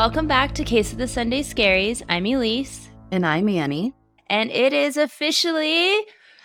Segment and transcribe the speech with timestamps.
[0.00, 2.02] Welcome back to Case of the Sunday Scaries.
[2.08, 2.88] I'm Elyse.
[3.10, 3.92] And I'm Annie.
[4.30, 5.94] And it is officially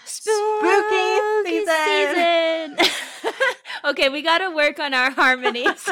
[0.04, 2.76] spooky, season.
[2.78, 3.32] season.
[3.86, 5.88] okay, we got to work on our harmonies.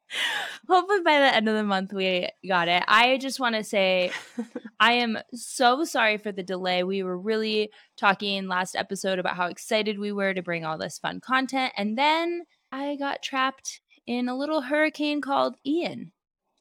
[0.68, 2.82] Hopefully, by the end of the month, we got it.
[2.88, 4.10] I just want to say
[4.80, 6.82] I am so sorry for the delay.
[6.82, 10.98] We were really talking last episode about how excited we were to bring all this
[10.98, 11.72] fun content.
[11.76, 16.10] And then I got trapped in a little hurricane called Ian.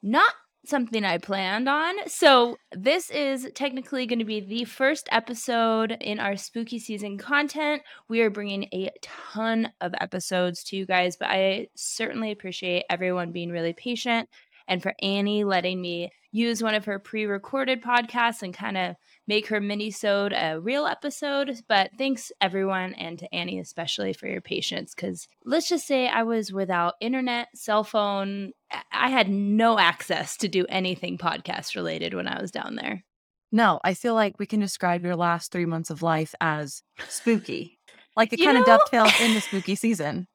[0.02, 0.34] Not
[0.66, 1.96] something I planned on.
[2.08, 7.82] So, this is technically going to be the first episode in our spooky season content.
[8.08, 13.32] We are bringing a ton of episodes to you guys, but I certainly appreciate everyone
[13.32, 14.30] being really patient
[14.70, 18.96] and for Annie letting me use one of her pre-recorded podcasts and kind of
[19.30, 21.56] make her mini-sode a real episode.
[21.68, 26.24] But thanks everyone and to Annie especially for your patience because let's just say I
[26.24, 28.54] was without internet, cell phone.
[28.92, 33.06] I had no access to do anything podcast related when I was down there.
[33.52, 37.80] No, I feel like we can describe your last three months of life as spooky.
[38.16, 40.28] Like it kind of dovetails in the spooky season.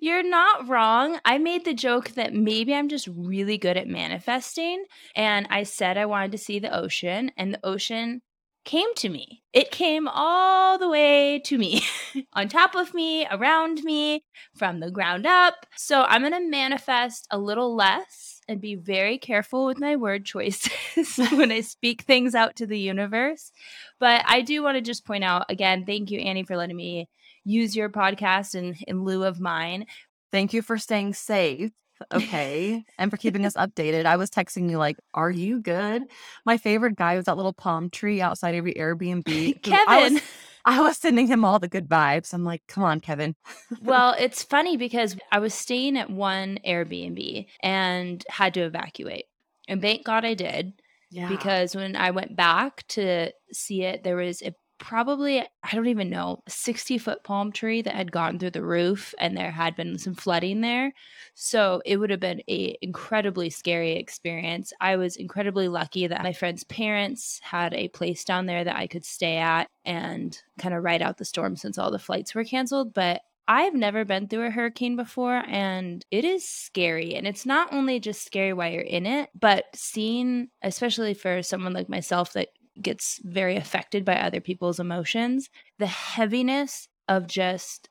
[0.00, 1.18] You're not wrong.
[1.24, 4.84] I made the joke that maybe I'm just really good at manifesting.
[5.16, 8.22] And I said I wanted to see the ocean, and the ocean
[8.64, 9.42] came to me.
[9.52, 11.82] It came all the way to me,
[12.34, 15.66] on top of me, around me, from the ground up.
[15.76, 20.24] So I'm going to manifest a little less and be very careful with my word
[20.24, 23.52] choices when I speak things out to the universe.
[23.98, 27.08] But I do want to just point out again, thank you, Annie, for letting me
[27.44, 29.86] use your podcast in, in lieu of mine.
[30.32, 31.70] Thank you for staying safe.
[32.12, 32.82] Okay.
[32.98, 34.06] and for keeping us updated.
[34.06, 36.04] I was texting you, like, are you good?
[36.46, 39.24] My favorite guy was that little palm tree outside of your Airbnb.
[39.62, 39.84] Kevin.
[39.86, 40.22] I was,
[40.64, 42.32] I was sending him all the good vibes.
[42.32, 43.34] I'm like, come on, Kevin.
[43.82, 49.26] well, it's funny because I was staying at one Airbnb and had to evacuate.
[49.68, 50.72] And thank God I did.
[51.10, 51.28] Yeah.
[51.28, 56.10] Because when I went back to see it, there was a probably i don't even
[56.10, 59.98] know 60 foot palm tree that had gone through the roof and there had been
[59.98, 60.92] some flooding there
[61.34, 66.32] so it would have been a incredibly scary experience i was incredibly lucky that my
[66.32, 70.82] friend's parents had a place down there that i could stay at and kind of
[70.82, 74.46] ride out the storm since all the flights were canceled but I've never been through
[74.46, 77.16] a hurricane before and it is scary.
[77.16, 81.72] And it's not only just scary while you're in it, but seeing, especially for someone
[81.72, 82.50] like myself that
[82.80, 85.48] gets very affected by other people's emotions,
[85.78, 87.88] the heaviness of just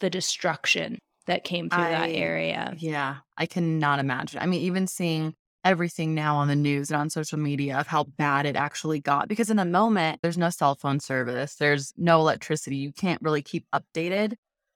[0.00, 2.74] the destruction that came through I, that area.
[2.78, 4.40] Yeah, I cannot imagine.
[4.40, 8.04] I mean, even seeing everything now on the news and on social media of how
[8.04, 12.20] bad it actually got because in the moment there's no cell phone service, there's no
[12.20, 14.34] electricity, you can't really keep updated.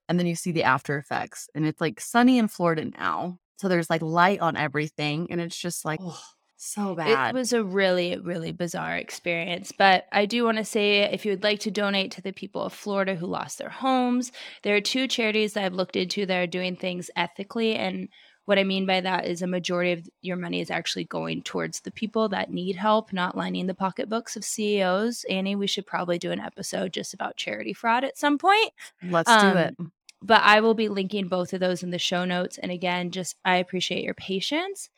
[0.08, 3.38] And then you see the after effects and it's like sunny in Florida now.
[3.58, 6.18] So there's like light on everything and it's just like oh,
[6.58, 7.34] so bad.
[7.34, 9.72] It was a really, really bizarre experience.
[9.72, 12.62] But I do want to say if you would like to donate to the people
[12.62, 14.32] of Florida who lost their homes,
[14.62, 17.76] there are two charities that I've looked into that are doing things ethically.
[17.76, 18.08] And
[18.44, 21.80] what I mean by that is a majority of your money is actually going towards
[21.80, 25.24] the people that need help, not lining the pocketbooks of CEOs.
[25.30, 28.72] Annie, we should probably do an episode just about charity fraud at some point.
[29.02, 29.76] Let's um, do it.
[30.22, 32.58] But I will be linking both of those in the show notes.
[32.58, 34.88] And again, just I appreciate your patience.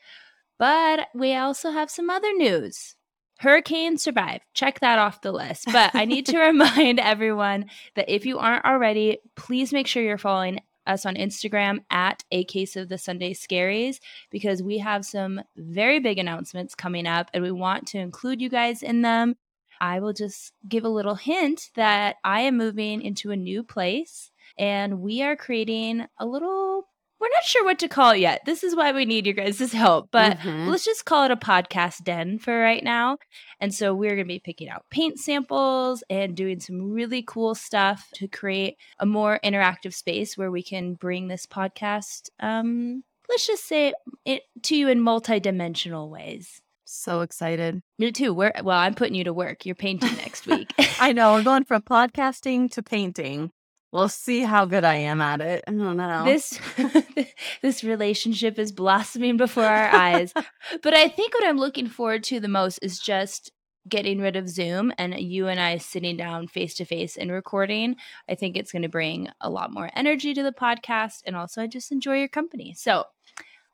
[0.60, 2.94] But we also have some other news.
[3.38, 4.44] Hurricane survived.
[4.52, 5.68] Check that off the list.
[5.72, 10.18] But I need to remind everyone that if you aren't already, please make sure you're
[10.18, 14.00] following us on Instagram at a case of the Sunday Scaries
[14.30, 18.50] because we have some very big announcements coming up and we want to include you
[18.50, 19.36] guys in them.
[19.80, 24.30] I will just give a little hint that I am moving into a new place
[24.58, 26.89] and we are creating a little
[27.20, 28.40] we're not sure what to call it yet.
[28.46, 30.08] This is why we need your guys' help.
[30.10, 30.68] But mm-hmm.
[30.68, 33.18] let's just call it a podcast den for right now.
[33.60, 37.54] And so we're going to be picking out paint samples and doing some really cool
[37.54, 43.46] stuff to create a more interactive space where we can bring this podcast, um, let's
[43.46, 43.92] just say,
[44.24, 46.62] it to you in multidimensional ways.
[46.86, 47.82] So excited.
[47.98, 48.34] Me too.
[48.34, 49.64] We're, well, I'm putting you to work.
[49.64, 50.72] You're painting next week.
[51.00, 51.34] I know.
[51.34, 53.52] We're going from podcasting to painting.
[53.92, 55.64] We'll see how good I am at it.
[55.66, 56.24] I don't know.
[56.24, 56.60] This
[57.62, 60.32] this relationship is blossoming before our eyes.
[60.82, 63.50] but I think what I'm looking forward to the most is just
[63.88, 67.96] getting rid of Zoom and you and I sitting down face to face and recording.
[68.28, 71.62] I think it's going to bring a lot more energy to the podcast and also
[71.62, 72.74] I just enjoy your company.
[72.74, 73.04] So,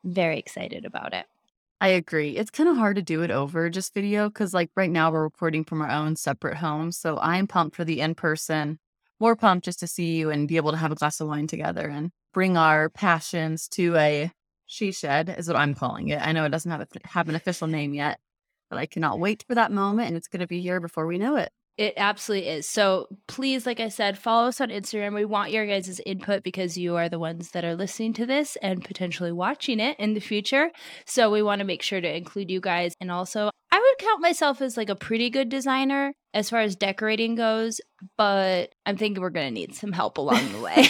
[0.05, 1.27] I'm very excited about it.
[1.79, 2.39] I agree.
[2.39, 5.25] It's kind of hard to do it over just video cuz like right now we're
[5.25, 6.97] recording from our own separate homes.
[6.97, 8.79] So, I'm pumped for the in-person
[9.21, 11.47] more pumped just to see you and be able to have a glass of wine
[11.47, 14.31] together and bring our passions to a
[14.67, 16.21] She Shed is what I'm calling it.
[16.21, 18.19] I know it doesn't have a, have an official name yet,
[18.69, 21.19] but I cannot wait for that moment, and it's going to be here before we
[21.19, 21.51] know it.
[21.79, 22.67] It absolutely is.
[22.67, 25.15] So please, like I said, follow us on Instagram.
[25.15, 28.57] We want your guys' input because you are the ones that are listening to this
[28.63, 30.71] and potentially watching it in the future.
[31.05, 32.95] So we want to make sure to include you guys.
[32.99, 36.77] And also, I would count myself as like a pretty good designer as far as
[36.77, 37.81] decorating goes,
[38.17, 40.89] but I'm thinking we're going to need some help along the way.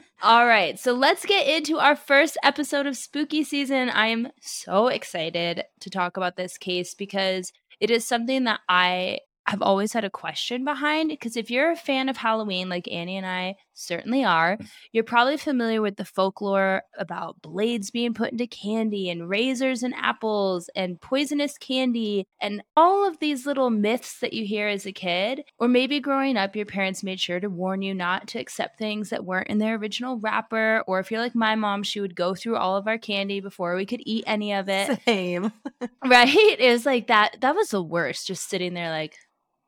[0.22, 3.88] All right, so let's get into our first episode of spooky season.
[3.90, 9.18] I am so excited to talk about this case because it is something that I
[9.46, 13.16] I've always had a question behind because if you're a fan of Halloween, like Annie
[13.16, 14.68] and I certainly are, mm.
[14.92, 19.94] you're probably familiar with the folklore about blades being put into candy and razors and
[19.96, 24.92] apples and poisonous candy and all of these little myths that you hear as a
[24.92, 25.42] kid.
[25.58, 29.10] Or maybe growing up, your parents made sure to warn you not to accept things
[29.10, 30.84] that weren't in their original wrapper.
[30.86, 33.74] Or if you're like my mom, she would go through all of our candy before
[33.74, 35.00] we could eat any of it.
[35.04, 35.52] Same.
[36.06, 36.56] right?
[36.58, 37.38] It was like that.
[37.40, 39.16] That was the worst, just sitting there like,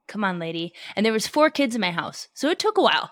[0.09, 2.83] come on lady and there was four kids in my house so it took a
[2.83, 3.11] while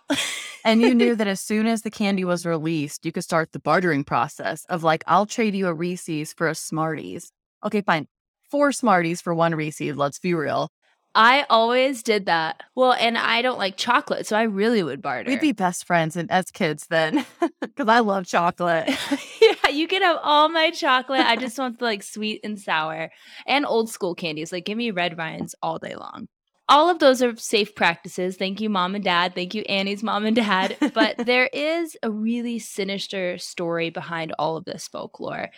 [0.64, 3.58] and you knew that as soon as the candy was released you could start the
[3.58, 7.32] bartering process of like i'll trade you a reese's for a smarties
[7.64, 8.06] okay fine
[8.50, 10.68] four smarties for one reese's let's be real
[11.14, 12.62] I always did that.
[12.74, 15.30] Well, and I don't like chocolate, so I really would barter.
[15.30, 17.26] We'd be best friends and as kids then,
[17.60, 18.88] because I love chocolate.
[19.40, 21.20] yeah, you can have all my chocolate.
[21.20, 23.10] I just want the like sweet and sour
[23.46, 24.52] and old school candies.
[24.52, 26.28] Like, give me red vines all day long
[26.72, 28.38] all of those are safe practices.
[28.38, 29.34] Thank you, mom and dad.
[29.34, 30.78] Thank you, Annie's mom and dad.
[30.94, 35.50] But there is a really sinister story behind all of this folklore.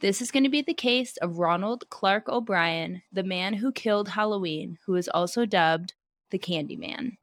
[0.00, 4.08] This is going to be the case of Ronald Clark O'Bryan, the man who killed
[4.08, 5.92] Halloween, who is also dubbed
[6.30, 7.18] the Candyman.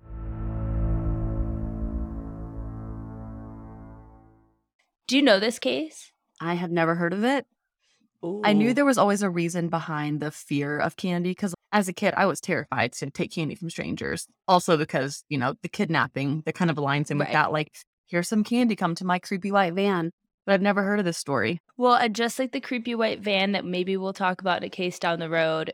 [5.07, 6.11] Do you know this case?
[6.39, 7.47] I have never heard of it.
[8.23, 8.41] Ooh.
[8.43, 11.93] I knew there was always a reason behind the fear of candy because as a
[11.93, 14.27] kid, I was terrified to take candy from strangers.
[14.47, 17.27] Also, because, you know, the kidnapping that kind of aligns in right.
[17.27, 17.51] with that.
[17.51, 17.73] Like,
[18.07, 20.11] here's some candy, come to my creepy white van.
[20.45, 21.61] But I've never heard of this story.
[21.77, 24.97] Well, just like the creepy white van that maybe we'll talk about in a case
[24.97, 25.71] down the road,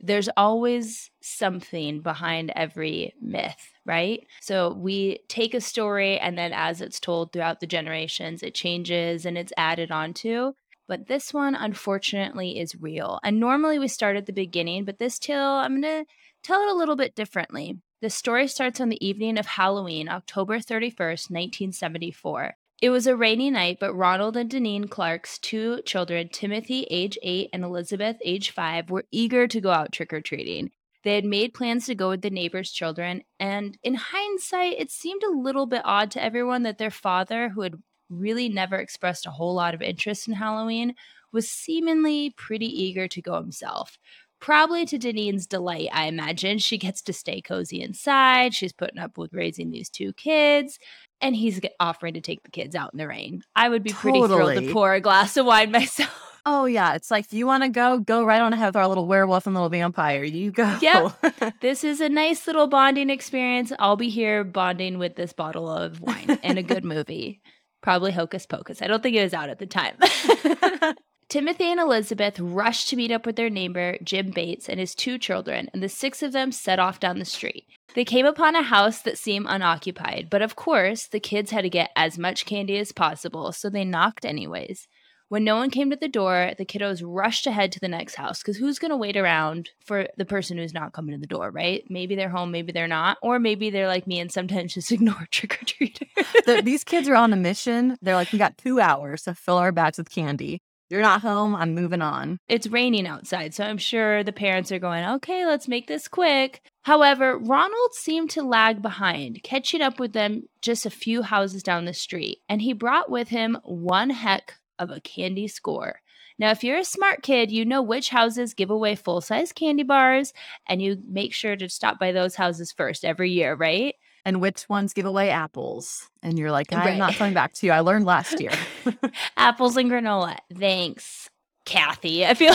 [0.00, 4.26] there's always something behind every myth, right?
[4.40, 9.26] So we take a story and then as it's told throughout the generations, it changes
[9.26, 10.52] and it's added onto.
[10.92, 13.18] But this one, unfortunately, is real.
[13.24, 16.12] And normally we start at the beginning, but this tale, I'm going to
[16.42, 17.78] tell it a little bit differently.
[18.02, 22.56] The story starts on the evening of Halloween, October 31st, 1974.
[22.82, 27.48] It was a rainy night, but Ronald and Deneen Clark's two children, Timothy, age eight,
[27.54, 30.72] and Elizabeth, age five, were eager to go out trick or treating.
[31.04, 35.22] They had made plans to go with the neighbor's children, and in hindsight, it seemed
[35.22, 37.76] a little bit odd to everyone that their father, who had
[38.12, 40.94] really never expressed a whole lot of interest in Halloween,
[41.32, 43.98] was seemingly pretty eager to go himself.
[44.40, 46.58] Probably to Deneen's delight, I imagine.
[46.58, 48.54] She gets to stay cozy inside.
[48.54, 50.78] She's putting up with raising these two kids,
[51.20, 53.42] and he's offering to take the kids out in the rain.
[53.54, 56.32] I would be pretty thrilled to pour a glass of wine myself.
[56.44, 59.06] Oh yeah, it's like you want to go, go right on ahead with our little
[59.06, 60.24] werewolf and little vampire.
[60.24, 60.76] You go.
[60.80, 61.60] Yep.
[61.60, 63.72] this is a nice little bonding experience.
[63.78, 67.40] I'll be here bonding with this bottle of wine and a good movie.
[67.82, 68.80] Probably Hocus Pocus.
[68.80, 69.96] I don't think it was out at the time.
[71.28, 75.18] Timothy and Elizabeth rushed to meet up with their neighbor, Jim Bates, and his two
[75.18, 77.64] children, and the six of them set off down the street.
[77.94, 81.70] They came upon a house that seemed unoccupied, but of course, the kids had to
[81.70, 84.88] get as much candy as possible, so they knocked anyways.
[85.32, 88.42] When no one came to the door, the kiddos rushed ahead to the next house
[88.42, 91.50] because who's going to wait around for the person who's not coming to the door,
[91.50, 91.82] right?
[91.88, 95.26] Maybe they're home, maybe they're not, or maybe they're like me and sometimes just ignore
[95.30, 96.62] trick or treaters.
[96.64, 97.96] these kids are on a mission.
[98.02, 100.60] They're like, we got two hours to fill our bags with candy.
[100.90, 101.56] You're not home.
[101.56, 102.36] I'm moving on.
[102.46, 106.60] It's raining outside, so I'm sure the parents are going, okay, let's make this quick.
[106.82, 111.86] However, Ronald seemed to lag behind, catching up with them just a few houses down
[111.86, 116.00] the street, and he brought with him one heck of a candy score.
[116.38, 119.82] Now, if you're a smart kid, you know which houses give away full size candy
[119.82, 120.32] bars,
[120.68, 123.94] and you make sure to stop by those houses first every year, right?
[124.24, 126.08] And which ones give away apples.
[126.22, 126.98] And you're like, I'm right.
[126.98, 127.72] not coming back to you.
[127.72, 128.52] I learned last year.
[129.36, 130.36] apples and granola.
[130.52, 131.28] Thanks,
[131.64, 132.24] Kathy.
[132.24, 132.54] I feel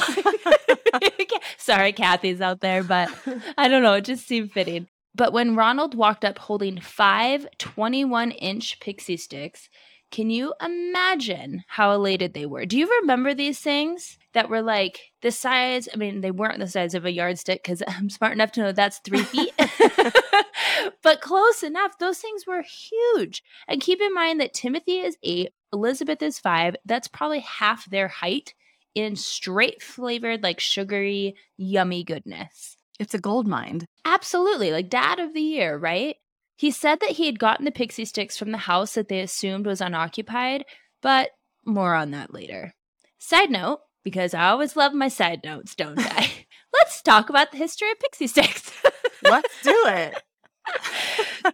[0.93, 3.09] like, sorry, Kathy's out there, but
[3.57, 3.93] I don't know.
[3.93, 4.87] It just seemed fitting.
[5.13, 9.67] But when Ronald walked up holding five 21 inch pixie sticks,
[10.11, 12.65] Can you imagine how elated they were?
[12.65, 15.89] Do you remember these things that were like the size?
[15.93, 18.71] I mean, they weren't the size of a yardstick because I'm smart enough to know
[18.71, 19.53] that's three feet,
[21.03, 21.97] but close enough.
[21.99, 23.43] Those things were huge.
[23.67, 26.75] And keep in mind that Timothy is eight, Elizabeth is five.
[26.85, 28.53] That's probably half their height
[28.95, 32.77] in straight flavored, like sugary, yummy goodness.
[32.99, 33.85] It's a gold mine.
[34.05, 34.71] Absolutely.
[34.71, 36.15] Like dad of the year, right?
[36.57, 39.65] He said that he had gotten the pixie sticks from the house that they assumed
[39.65, 40.65] was unoccupied,
[41.01, 41.29] but
[41.65, 42.73] more on that later.
[43.19, 46.31] Side note, because I always love my side notes, don't I?
[46.73, 48.71] Let's talk about the history of pixie sticks.
[49.23, 50.21] Let's do it.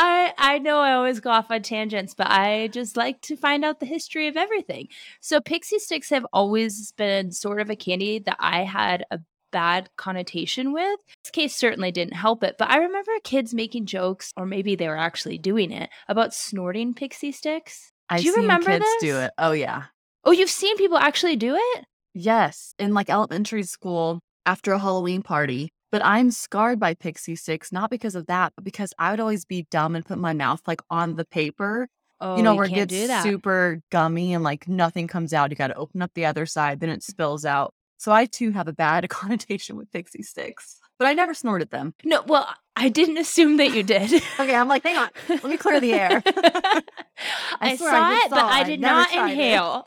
[0.00, 3.64] I I know I always go off on tangents, but I just like to find
[3.64, 4.88] out the history of everything.
[5.20, 9.18] So pixie sticks have always been sort of a candy that I had a
[9.50, 10.98] bad connotation with.
[11.24, 14.88] This case certainly didn't help it, but I remember kids making jokes, or maybe they
[14.88, 17.92] were actually doing it, about snorting pixie sticks.
[18.08, 19.02] I do you seen remember kids this?
[19.02, 19.30] do it.
[19.38, 19.84] Oh yeah.
[20.24, 21.84] Oh, you've seen people actually do it?
[22.14, 25.70] Yes, in like elementary school after a Halloween party.
[25.90, 29.46] But I'm scarred by pixie sticks, not because of that, but because I would always
[29.46, 31.88] be dumb and put my mouth like on the paper,
[32.20, 35.50] Oh, you know, where it gets super gummy and like nothing comes out.
[35.50, 37.04] You got to open up the other side, then it mm.
[37.04, 37.74] spills out.
[37.98, 41.94] So I too have a bad connotation with pixie sticks, but I never snorted them.
[42.04, 44.22] No, well, I didn't assume that you did.
[44.40, 46.22] Okay, I'm like, hang on, let me clear the air.
[47.60, 49.84] I, swear saw I it, but saw I did Never not inhale.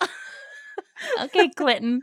[1.21, 2.01] Okay, Clinton.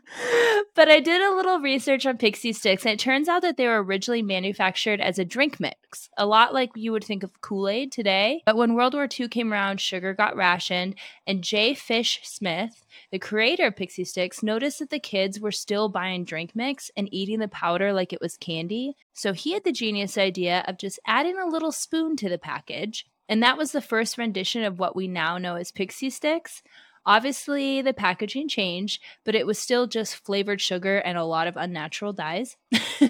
[0.75, 3.67] But I did a little research on pixie sticks, and it turns out that they
[3.67, 7.69] were originally manufactured as a drink mix, a lot like you would think of Kool
[7.69, 8.43] Aid today.
[8.47, 10.95] But when World War II came around, sugar got rationed,
[11.27, 11.75] and J.
[11.75, 16.53] Fish Smith, the creator of pixie sticks, noticed that the kids were still buying drink
[16.55, 18.97] mix and eating the powder like it was candy.
[19.13, 23.07] So he had the genius idea of just adding a little spoon to the package.
[23.29, 26.63] And that was the first rendition of what we now know as pixie sticks.
[27.09, 31.57] Obviously, the packaging changed, but it was still just flavored sugar and a lot of
[31.57, 32.59] unnatural dyes.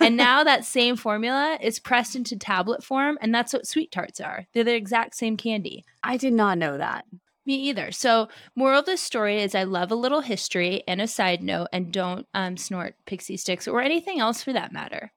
[0.00, 4.20] and now that same formula is pressed into tablet form, and that's what sweet tarts
[4.20, 4.48] are.
[4.52, 5.84] They're the exact same candy.
[6.02, 7.04] I did not know that.
[7.46, 7.92] Me either.
[7.92, 8.26] So,
[8.56, 11.92] moral of the story is I love a little history and a side note, and
[11.92, 15.12] don't um, snort pixie sticks or anything else for that matter.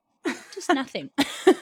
[0.54, 1.10] Just nothing.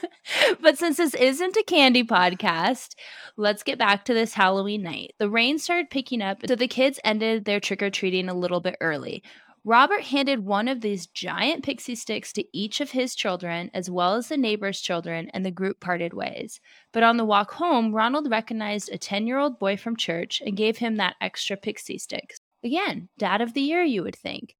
[0.60, 2.94] but since this isn't a candy podcast,
[3.36, 5.14] let's get back to this Halloween night.
[5.18, 8.60] The rain started picking up, so the kids ended their trick or treating a little
[8.60, 9.22] bit early.
[9.64, 14.14] Robert handed one of these giant pixie sticks to each of his children, as well
[14.14, 16.60] as the neighbor's children, and the group parted ways.
[16.92, 20.56] But on the walk home, Ronald recognized a 10 year old boy from church and
[20.56, 22.34] gave him that extra pixie stick.
[22.64, 24.56] Again, dad of the year, you would think.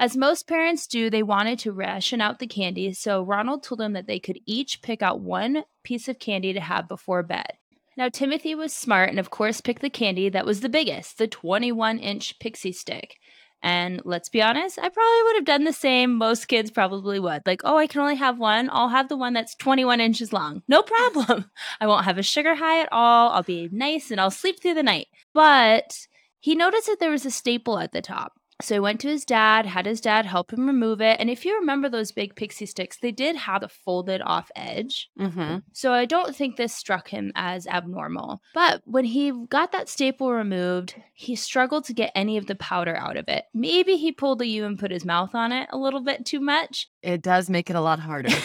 [0.00, 3.94] As most parents do, they wanted to ration out the candy, so Ronald told them
[3.94, 7.54] that they could each pick out one piece of candy to have before bed.
[7.96, 11.26] Now, Timothy was smart and, of course, picked the candy that was the biggest, the
[11.26, 13.16] 21 inch pixie stick.
[13.60, 16.14] And let's be honest, I probably would have done the same.
[16.14, 17.42] Most kids probably would.
[17.44, 18.70] Like, oh, I can only have one.
[18.72, 20.62] I'll have the one that's 21 inches long.
[20.68, 21.50] No problem.
[21.80, 23.30] I won't have a sugar high at all.
[23.30, 25.08] I'll be nice and I'll sleep through the night.
[25.34, 26.06] But
[26.38, 28.34] he noticed that there was a staple at the top.
[28.60, 31.18] So he went to his dad, had his dad help him remove it.
[31.20, 35.08] And if you remember those big pixie sticks, they did have a folded off edge.
[35.18, 35.58] Mm-hmm.
[35.72, 38.40] So I don't think this struck him as abnormal.
[38.54, 42.96] But when he got that staple removed, he struggled to get any of the powder
[42.96, 43.44] out of it.
[43.54, 46.40] Maybe he pulled the U and put his mouth on it a little bit too
[46.40, 46.88] much.
[47.00, 48.30] It does make it a lot harder.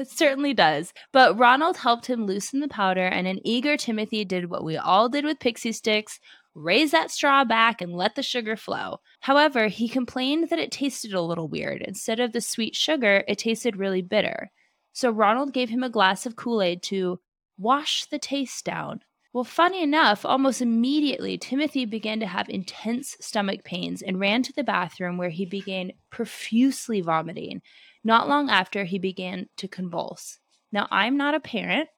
[0.00, 0.94] It certainly does.
[1.12, 5.10] But Ronald helped him loosen the powder, and an eager Timothy did what we all
[5.10, 6.18] did with pixie sticks
[6.54, 8.98] raise that straw back and let the sugar flow.
[9.20, 11.82] However, he complained that it tasted a little weird.
[11.82, 14.50] Instead of the sweet sugar, it tasted really bitter.
[14.92, 17.20] So Ronald gave him a glass of Kool Aid to
[17.58, 19.00] wash the taste down.
[19.32, 24.52] Well, funny enough, almost immediately, Timothy began to have intense stomach pains and ran to
[24.52, 27.62] the bathroom where he began profusely vomiting.
[28.02, 30.40] Not long after, he began to convulse.
[30.72, 31.88] Now, I'm not a parent,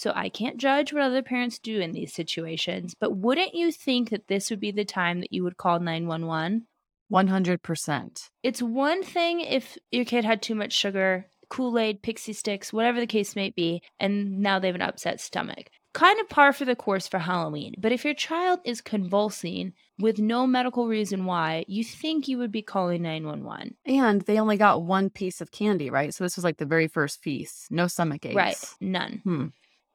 [0.00, 4.08] so I can't judge what other parents do in these situations, but wouldn't you think
[4.08, 6.66] that this would be the time that you would call 911?
[7.12, 8.30] 100%.
[8.42, 12.98] It's one thing if your kid had too much sugar, Kool Aid, pixie sticks, whatever
[12.98, 15.68] the case may be, and now they have an upset stomach.
[15.92, 17.74] Kind of par for the course for Halloween.
[17.76, 22.52] But if your child is convulsing with no medical reason why, you think you would
[22.52, 23.76] be calling 911.
[23.84, 26.14] And they only got one piece of candy, right?
[26.14, 27.66] So this was like the very first piece.
[27.70, 28.34] No stomach aches.
[28.34, 28.64] Right.
[28.80, 29.20] None.
[29.24, 29.46] Hmm.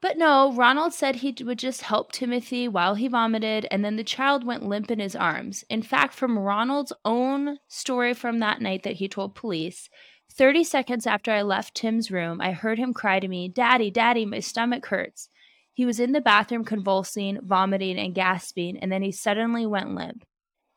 [0.01, 4.03] But no, Ronald said he would just help Timothy while he vomited, and then the
[4.03, 5.63] child went limp in his arms.
[5.69, 9.89] In fact, from Ronald's own story from that night that he told police,
[10.31, 14.25] 30 seconds after I left Tim's room, I heard him cry to me, Daddy, Daddy,
[14.25, 15.29] my stomach hurts.
[15.73, 20.25] He was in the bathroom convulsing, vomiting, and gasping, and then he suddenly went limp.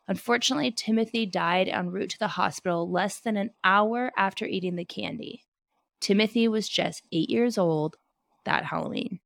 [0.06, 4.84] Unfortunately, Timothy died en route to the hospital less than an hour after eating the
[4.84, 5.44] candy.
[6.00, 7.96] Timothy was just eight years old
[8.48, 9.20] that Halloween.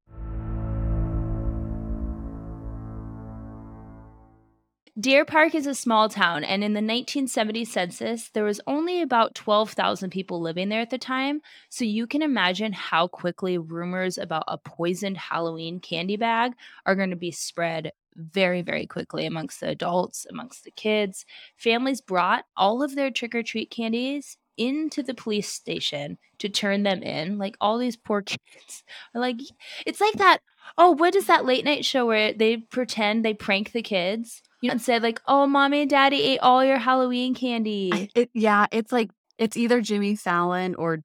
[5.01, 9.35] Deer Park is a small town, and in the 1970 census, there was only about
[9.35, 11.41] 12,000 people living there at the time.
[11.71, 16.53] So you can imagine how quickly rumors about a poisoned Halloween candy bag
[16.85, 21.25] are going to be spread very, very quickly amongst the adults, amongst the kids.
[21.57, 26.83] Families brought all of their trick or treat candies into the police station to turn
[26.83, 27.39] them in.
[27.39, 29.41] Like all these poor kids are like,
[29.87, 30.39] it's like that.
[30.79, 34.43] Oh, what is that late night show where they pretend they prank the kids?
[34.61, 38.31] You know, and say like, "Oh, mommy and daddy ate all your Halloween candy." It,
[38.33, 41.03] yeah, it's like it's either Jimmy Fallon or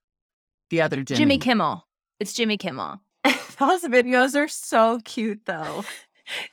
[0.69, 1.17] the other Jimmy.
[1.17, 1.87] Jimmy Kimmel.
[2.19, 3.01] It's Jimmy Kimmel.
[3.59, 5.83] Those videos are so cute, though.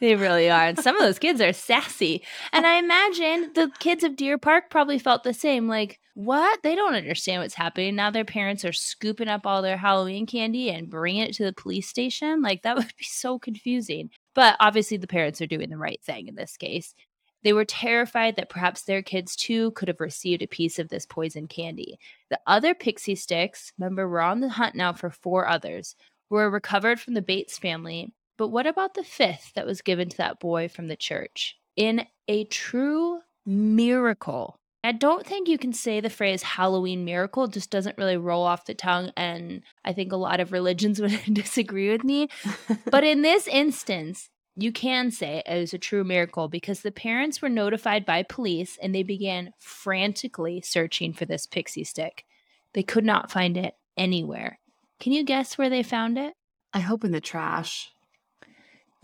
[0.00, 0.64] They really are.
[0.66, 2.22] And some of those kids are sassy.
[2.52, 5.68] And I imagine the kids of Deer Park probably felt the same.
[5.68, 6.60] Like, what?
[6.62, 7.96] They don't understand what's happening.
[7.96, 11.52] Now their parents are scooping up all their Halloween candy and bringing it to the
[11.52, 12.42] police station.
[12.42, 14.10] Like, that would be so confusing.
[14.34, 16.94] But obviously, the parents are doing the right thing in this case.
[17.44, 21.04] They were terrified that perhaps their kids too could have received a piece of this
[21.04, 21.98] poison candy.
[22.30, 25.94] The other pixie sticks, remember, we're on the hunt now for four others,
[26.30, 28.14] were recovered from the Bates family.
[28.36, 31.56] But what about the fifth that was given to that boy from the church?
[31.76, 34.56] In a true miracle.
[34.82, 38.44] I don't think you can say the phrase Halloween miracle, it just doesn't really roll
[38.44, 39.12] off the tongue.
[39.16, 42.28] And I think a lot of religions would disagree with me.
[42.90, 47.40] but in this instance, you can say it was a true miracle because the parents
[47.40, 52.24] were notified by police and they began frantically searching for this pixie stick.
[52.72, 54.58] They could not find it anywhere.
[55.00, 56.34] Can you guess where they found it?
[56.72, 57.90] I hope in the trash.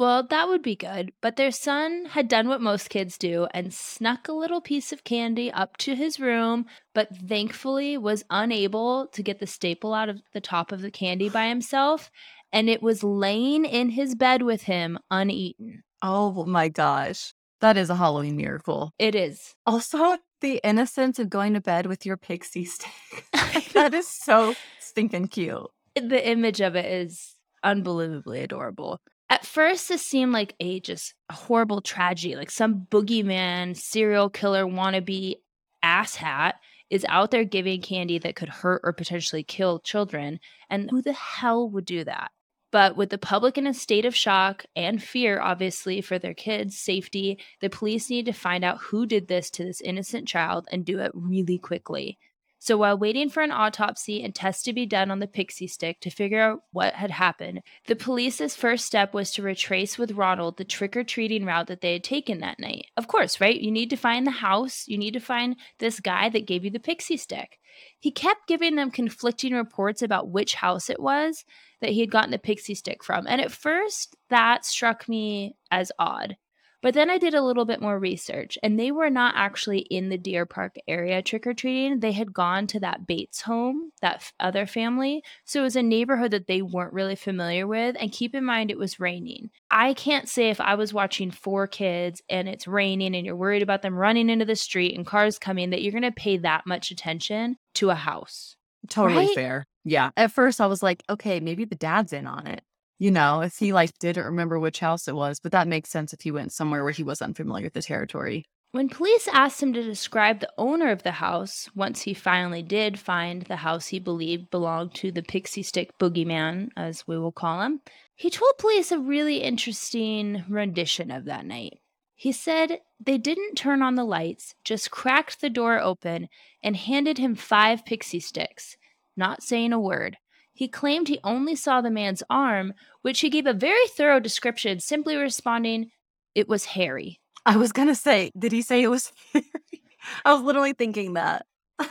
[0.00, 3.70] Well, that would be good, but their son had done what most kids do and
[3.70, 6.64] snuck a little piece of candy up to his room,
[6.94, 11.28] but thankfully was unable to get the staple out of the top of the candy
[11.28, 12.10] by himself,
[12.50, 15.82] and it was laying in his bed with him uneaten.
[16.00, 17.34] Oh my gosh.
[17.60, 18.92] That is a Halloween miracle.
[18.98, 19.54] It is.
[19.66, 23.26] Also, the innocence of going to bed with your pixie stick.
[23.74, 25.66] that is so stinking cute.
[25.94, 28.98] The image of it is unbelievably adorable.
[29.30, 34.64] At first, this seemed like a just a horrible tragedy, like some boogeyman, serial killer
[34.66, 35.36] wannabe
[35.84, 36.54] asshat
[36.90, 40.40] is out there giving candy that could hurt or potentially kill children.
[40.68, 42.32] And who the hell would do that?
[42.72, 46.78] But with the public in a state of shock and fear, obviously, for their kids'
[46.78, 50.84] safety, the police need to find out who did this to this innocent child and
[50.84, 52.18] do it really quickly.
[52.62, 55.98] So while waiting for an autopsy and tests to be done on the pixie stick
[56.00, 60.58] to figure out what had happened, the police's first step was to retrace with Ronald
[60.58, 62.84] the trick or treating route that they had taken that night.
[62.98, 63.58] Of course, right?
[63.58, 66.70] You need to find the house, you need to find this guy that gave you
[66.70, 67.58] the pixie stick.
[67.98, 71.46] He kept giving them conflicting reports about which house it was
[71.80, 73.26] that he had gotten the pixie stick from.
[73.26, 76.36] And at first, that struck me as odd.
[76.82, 80.08] But then I did a little bit more research, and they were not actually in
[80.08, 82.00] the Deer Park area trick or treating.
[82.00, 85.22] They had gone to that Bates home, that f- other family.
[85.44, 87.96] So it was a neighborhood that they weren't really familiar with.
[88.00, 89.50] And keep in mind, it was raining.
[89.70, 93.62] I can't say if I was watching four kids and it's raining and you're worried
[93.62, 96.66] about them running into the street and cars coming that you're going to pay that
[96.66, 98.56] much attention to a house.
[98.88, 99.34] Totally Right?
[99.34, 99.66] fair.
[99.84, 100.10] Yeah.
[100.16, 102.62] At first, I was like, okay, maybe the dad's in on it.
[103.00, 106.12] You know, if he like didn't remember which house it was, but that makes sense
[106.12, 108.44] if he went somewhere where he was unfamiliar with the territory.
[108.72, 112.98] When police asked him to describe the owner of the house, once he finally did
[112.98, 117.62] find the house he believed belonged to the pixie stick boogeyman, as we will call
[117.62, 117.80] him,
[118.14, 121.80] he told police a really interesting rendition of that night.
[122.14, 126.28] He said they didn't turn on the lights, just cracked the door open
[126.62, 128.76] and handed him five pixie sticks,
[129.16, 130.18] not saying a word.
[130.52, 134.80] He claimed he only saw the man's arm, which he gave a very thorough description,
[134.80, 135.90] simply responding,
[136.34, 137.20] It was hairy.
[137.46, 139.12] I was gonna say, did he say it was?
[140.24, 141.46] I was literally thinking that.
[141.78, 141.86] Uh,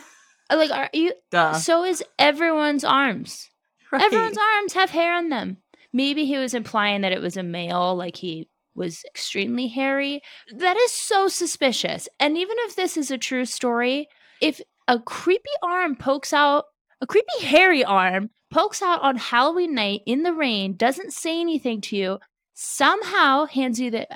[0.51, 1.13] Like, are you?
[1.31, 1.53] Duh.
[1.53, 3.49] So is everyone's arms.
[3.91, 4.01] Right.
[4.01, 5.57] Everyone's arms have hair on them.
[5.91, 10.21] Maybe he was implying that it was a male, like he was extremely hairy.
[10.55, 12.07] That is so suspicious.
[12.19, 14.07] And even if this is a true story,
[14.41, 16.65] if a creepy arm pokes out,
[17.01, 21.81] a creepy hairy arm pokes out on Halloween night in the rain, doesn't say anything
[21.81, 22.19] to you,
[22.53, 24.07] somehow hands you the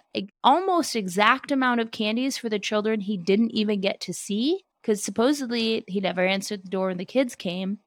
[0.44, 5.04] almost exact amount of candies for the children he didn't even get to see, because
[5.04, 7.80] supposedly he never answered the door when the kids came.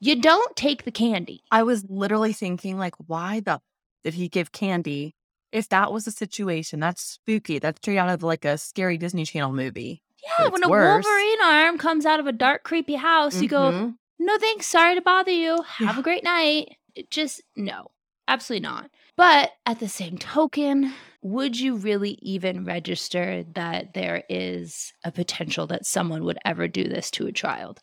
[0.00, 1.42] You don't take the candy.
[1.50, 3.60] I was literally thinking, like, why the
[4.02, 5.14] Did he give candy?
[5.50, 7.58] If that was the situation, that's spooky.
[7.58, 10.02] That's straight out of like a scary Disney Channel movie.
[10.22, 11.04] Yeah, It's when a worse.
[11.06, 13.96] Wolverine arm comes out of a dark, creepy house, you go, Mhm.
[14.18, 15.62] No thanks, sorry to bother you.
[15.62, 16.00] Have Yeah.
[16.00, 16.76] a great night.
[16.94, 17.90] It just, no,
[18.28, 18.90] absolutely not.
[19.16, 25.66] But at the same token, would you really even register that there is a potential
[25.68, 27.80] that someone would ever do this to a child?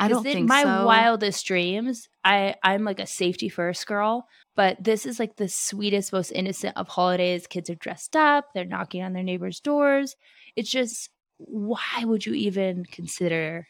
[0.00, 0.84] I don't in think my so.
[0.84, 6.12] wildest dreams, I I'm like a safety first girl, but this is like the sweetest,
[6.12, 7.48] most innocent of holidays.
[7.48, 10.14] Kids are dressed up, they're knocking on their neighbors' doors.
[10.54, 13.66] It's just why would you even consider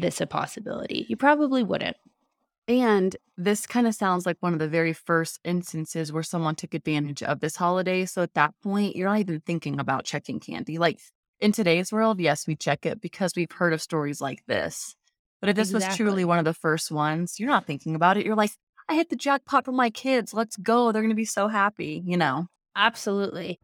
[0.00, 1.06] this a possibility?
[1.08, 1.96] You probably wouldn't.
[2.68, 6.74] And this kind of sounds like one of the very first instances where someone took
[6.74, 8.04] advantage of this holiday.
[8.04, 10.78] So at that point, you're not even thinking about checking candy.
[10.78, 11.00] Like
[11.40, 14.94] in today's world, yes, we check it because we've heard of stories like this.
[15.40, 18.26] But if this was truly one of the first ones, you're not thinking about it.
[18.26, 18.52] You're like,
[18.88, 20.34] I hit the jackpot for my kids.
[20.34, 20.92] Let's go.
[20.92, 22.46] They're going to be so happy, you know?
[22.76, 23.58] Absolutely.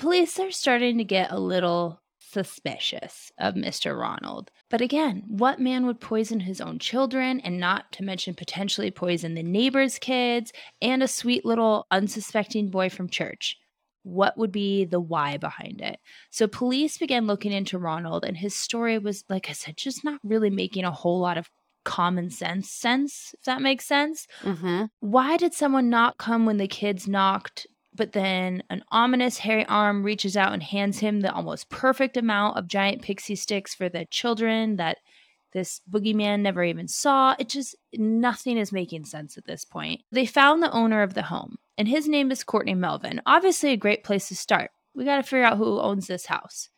[0.00, 3.98] Police are starting to get a little suspicious of Mr.
[3.98, 4.50] Ronald.
[4.70, 9.34] But again, what man would poison his own children and not to mention potentially poison
[9.34, 13.58] the neighbor's kids and a sweet little unsuspecting boy from church?
[14.02, 15.98] What would be the why behind it?
[16.30, 20.18] So, police began looking into Ronald, and his story was, like I said, just not
[20.24, 21.50] really making a whole lot of
[21.84, 24.84] common sense sense, if that makes sense Mm-hmm.
[25.00, 30.02] why did someone not come when the kids knocked but then an ominous hairy arm
[30.02, 34.06] reaches out and hands him the almost perfect amount of giant pixie sticks for the
[34.06, 34.98] children that
[35.52, 37.34] this boogeyman never even saw.
[37.38, 40.02] It just nothing is making sense at this point.
[40.12, 43.20] They found the owner of the home and his name is courtney melvin.
[43.26, 44.70] Obviously a great place to start.
[44.94, 46.68] We got to figure out who owns this house.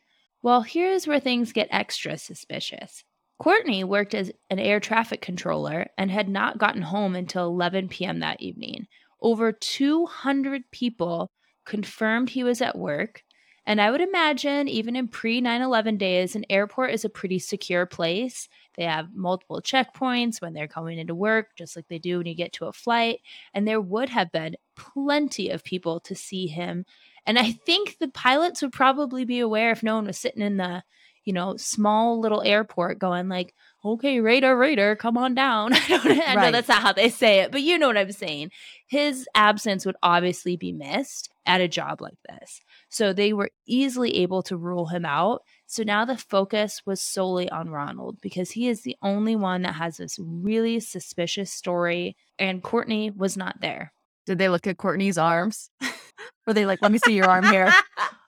[0.41, 3.05] Well here's where things get extra suspicious.
[3.39, 8.21] Courtney worked as an air traffic controller and had not gotten home until 11 p.m.
[8.21, 8.87] that evening.
[9.23, 11.31] Over 200 people
[11.65, 13.25] confirmed he was at work.
[13.65, 17.39] And I would imagine, even in pre 9 11 days, an airport is a pretty
[17.39, 18.49] secure place.
[18.77, 22.35] They have multiple checkpoints when they're coming into work, just like they do when you
[22.35, 23.21] get to a flight.
[23.55, 26.85] And there would have been plenty of people to see him.
[27.25, 30.57] And I think the pilots would probably be aware if no one was sitting in
[30.57, 30.83] the
[31.25, 35.73] you know, small little airport going like, okay, Raider, Raider, come on down.
[35.75, 38.13] I, don't, I know that's not how they say it, but you know what I'm
[38.13, 38.51] saying.
[38.87, 42.61] His absence would obviously be missed at a job like this.
[42.89, 45.43] So they were easily able to rule him out.
[45.67, 49.75] So now the focus was solely on Ronald because he is the only one that
[49.75, 53.93] has this really suspicious story, and Courtney was not there.
[54.27, 55.71] Did they look at Courtney's arms?
[56.47, 57.73] Were they like, let me see your arm hair?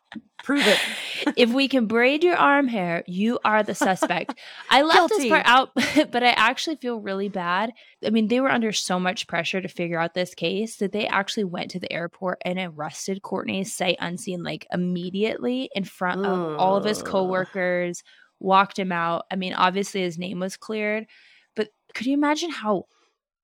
[0.45, 0.79] Prove it.
[1.39, 4.35] if we can braid your arm hair, you are the suspect.
[4.71, 5.31] I left this Guilty.
[5.31, 5.71] part out,
[6.13, 7.73] but I actually feel really bad.
[8.05, 11.07] I mean, they were under so much pressure to figure out this case that they
[11.07, 16.59] actually went to the airport and arrested Courtney sight unseen, like immediately in front of
[16.59, 17.07] all of his Ugh.
[17.07, 18.03] coworkers,
[18.39, 19.25] walked him out.
[19.31, 21.07] I mean, obviously his name was cleared,
[21.57, 22.85] but could you imagine how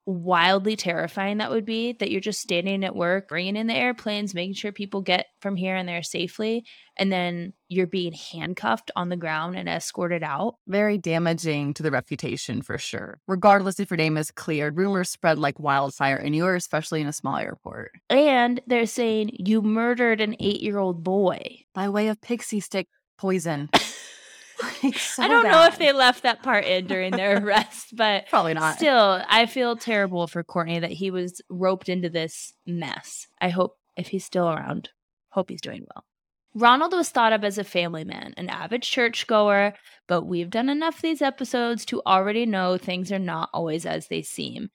[0.06, 4.34] wildly terrifying that would be that you're just standing at work, bringing in the airplanes,
[4.34, 6.64] making sure people get from here and there safely,
[6.96, 10.56] and then you're being handcuffed on the ground and escorted out.
[10.66, 13.20] Very damaging to the reputation for sure.
[13.28, 17.06] Regardless if your name is cleared, rumors spread like wildfire and you are especially in
[17.06, 17.92] a small airport.
[18.08, 21.60] And they're saying you murdered an eight year old boy.
[21.74, 23.70] By way of pixie stick poison.
[24.82, 28.28] Like, so I don't know if they left that part in during their arrest, but
[28.28, 28.76] Probably not.
[28.76, 33.26] Still, I feel terrible for Courtney that he was roped into this mess.
[33.40, 34.90] I hope if he's still around,
[35.30, 36.04] hope he's doing well.
[36.54, 39.74] Ronald was thought of as a family man, an avid churchgoer,
[40.08, 44.08] but we've done enough of these episodes to already know things are not always as
[44.08, 44.70] they seem.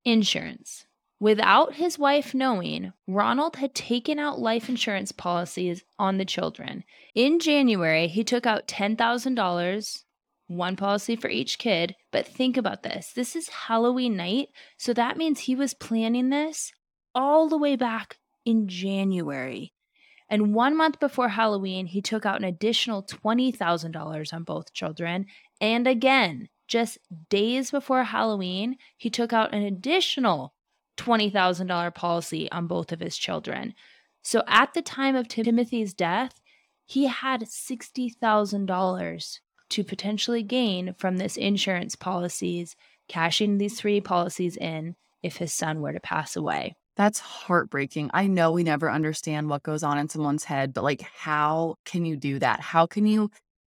[0.04, 0.86] Insurance.
[1.20, 6.84] Without his wife knowing, Ronald had taken out life insurance policies on the children.
[7.14, 10.04] In January, he took out $10,000,
[10.48, 11.96] one policy for each kid.
[12.12, 14.50] But think about this this is Halloween night.
[14.78, 16.72] So that means he was planning this
[17.14, 19.74] all the way back in January.
[20.30, 25.28] And one month before Halloween, he took out an additional $20,000 on both children.
[25.62, 26.98] And again, just
[27.30, 30.54] days before Halloween, he took out an additional
[30.98, 33.74] $20,000 policy on both of his children.
[34.24, 36.42] So at the time of Timothy's death,
[36.86, 42.76] he had $60,000 to potentially gain from this insurance policies,
[43.08, 46.76] cashing these three policies in if his son were to pass away.
[46.96, 48.10] That's heartbreaking.
[48.14, 52.06] I know we never understand what goes on in someone's head, but like, how can
[52.06, 52.62] you do that?
[52.62, 53.32] How can you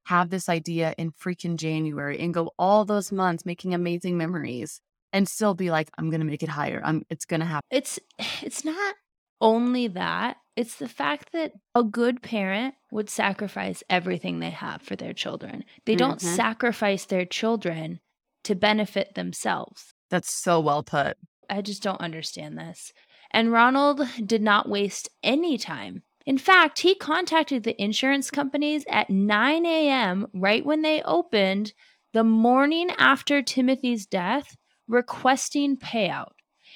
[0.06, 4.80] have this idea in freaking January and go all those months making amazing memories
[5.12, 6.82] and still be like, I'm going to make it higher?
[6.84, 7.68] I'm, it's going to happen.
[7.72, 8.00] It's
[8.42, 8.96] it's not
[9.42, 14.96] only that, it's the fact that a good parent would sacrifice everything they have for
[14.96, 15.64] their children.
[15.86, 16.36] They don't Mhm.
[16.36, 18.00] sacrifice their children
[18.44, 19.94] to benefit themselves.
[20.10, 21.18] That's so well put.
[21.50, 22.92] I just don't understand this.
[23.32, 26.04] And Ronald did not waste any time.
[26.26, 31.74] In fact, he contacted the insurance companies at 9 a.m., right when they opened,
[32.14, 34.56] the morning after Timothy's death,
[34.88, 36.32] requesting payout.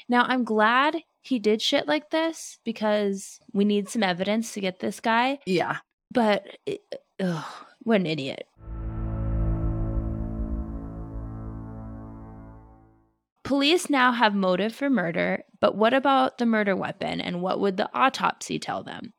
[0.08, 4.80] Now, I'm glad he did shit like this because we need some evidence to get
[4.80, 5.78] this guy, Yeah.
[6.12, 6.82] but it-
[7.20, 7.46] ugh,
[7.80, 8.48] what an idiot.
[13.54, 17.78] Police now have motive for murder, but what about the murder weapon and what would
[17.78, 19.14] the autopsy tell them?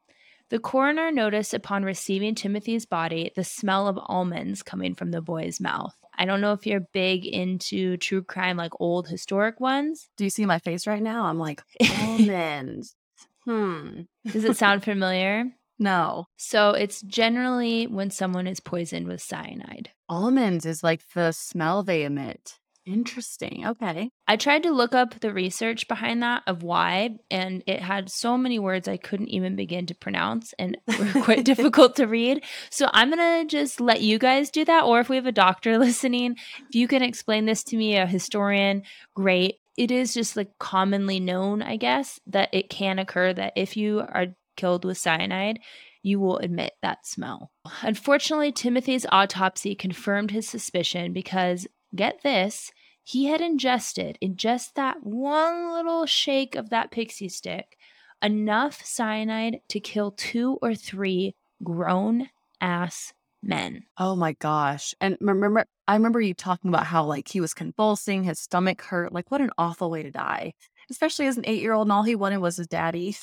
[0.48, 5.60] The coroner noticed upon receiving Timothy's body the smell of almonds coming from the boy's
[5.60, 5.94] mouth.
[6.18, 10.08] I don't know if you're big into true crime, like old historic ones.
[10.16, 11.26] Do you see my face right now?
[11.26, 11.62] I'm like,
[12.00, 12.96] almonds.
[13.44, 14.00] hmm.
[14.26, 15.44] Does it sound familiar?
[15.78, 16.26] No.
[16.38, 19.90] So it's generally when someone is poisoned with cyanide.
[20.08, 22.58] Almonds is like the smell they emit.
[22.86, 23.66] Interesting.
[23.66, 24.10] Okay.
[24.28, 28.36] I tried to look up the research behind that of why, and it had so
[28.36, 32.44] many words I couldn't even begin to pronounce and were quite difficult to read.
[32.70, 34.84] So I'm going to just let you guys do that.
[34.84, 36.36] Or if we have a doctor listening,
[36.68, 38.82] if you can explain this to me, a historian,
[39.14, 39.56] great.
[39.76, 44.00] It is just like commonly known, I guess, that it can occur that if you
[44.00, 45.58] are killed with cyanide,
[46.04, 47.50] you will admit that smell.
[47.82, 55.04] Unfortunately, Timothy's autopsy confirmed his suspicion because, get this, he had ingested in just that
[55.04, 57.76] one little shake of that pixie stick
[58.22, 62.28] enough cyanide to kill two or three grown
[62.60, 63.84] ass men.
[63.98, 64.94] Oh my gosh.
[65.00, 69.12] And remember, I remember you talking about how like he was convulsing, his stomach hurt.
[69.12, 70.54] Like, what an awful way to die,
[70.90, 73.16] especially as an eight year old and all he wanted was his daddy.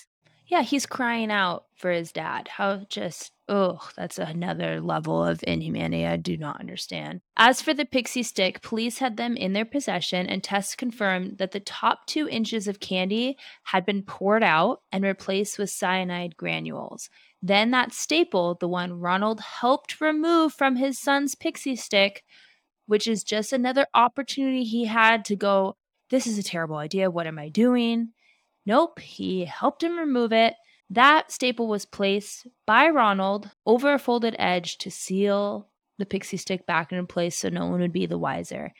[0.51, 2.49] Yeah, he's crying out for his dad.
[2.49, 7.21] How just, oh, that's another level of inhumanity I do not understand.
[7.37, 11.51] As for the pixie stick, police had them in their possession, and tests confirmed that
[11.51, 17.09] the top two inches of candy had been poured out and replaced with cyanide granules.
[17.41, 22.25] Then that staple, the one Ronald helped remove from his son's pixie stick,
[22.87, 25.77] which is just another opportunity he had to go,
[26.09, 27.09] This is a terrible idea.
[27.09, 28.09] What am I doing?
[28.65, 30.55] Nope, he helped him remove it.
[30.89, 36.65] That staple was placed by Ronald over a folded edge to seal the pixie stick
[36.65, 38.73] back into place so no one would be the wiser.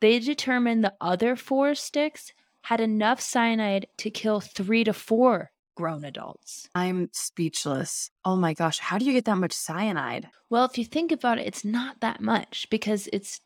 [0.00, 6.04] They determined the other four sticks had enough cyanide to kill three to four grown
[6.04, 6.68] adults.
[6.74, 8.10] I'm speechless.
[8.24, 8.78] Oh my gosh.
[8.78, 10.28] How do you get that much cyanide?
[10.50, 13.40] Well, if you think about it, it's not that much because it's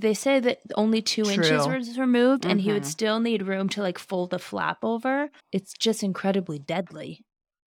[0.00, 2.86] they say that only two inches was removed and he would Mhm.
[2.86, 5.30] still need room to like fold the flap over.
[5.52, 7.24] It's just incredibly deadly.